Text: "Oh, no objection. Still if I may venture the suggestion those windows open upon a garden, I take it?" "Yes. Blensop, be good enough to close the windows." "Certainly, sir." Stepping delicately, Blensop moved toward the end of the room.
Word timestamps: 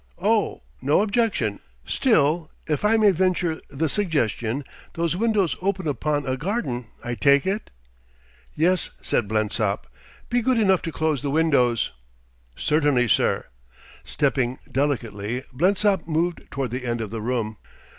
"Oh, 0.17 0.63
no 0.81 1.01
objection. 1.03 1.59
Still 1.85 2.49
if 2.65 2.83
I 2.83 2.97
may 2.97 3.11
venture 3.11 3.61
the 3.69 3.87
suggestion 3.87 4.63
those 4.95 5.15
windows 5.15 5.55
open 5.61 5.87
upon 5.87 6.25
a 6.25 6.37
garden, 6.37 6.87
I 7.03 7.13
take 7.13 7.45
it?" 7.45 7.69
"Yes. 8.55 8.89
Blensop, 9.03 9.85
be 10.27 10.41
good 10.41 10.57
enough 10.59 10.81
to 10.81 10.91
close 10.91 11.21
the 11.21 11.29
windows." 11.29 11.91
"Certainly, 12.55 13.09
sir." 13.09 13.45
Stepping 14.03 14.57
delicately, 14.71 15.43
Blensop 15.53 16.07
moved 16.07 16.45
toward 16.49 16.71
the 16.71 16.83
end 16.83 16.99
of 16.99 17.11
the 17.11 17.21
room. 17.21 17.57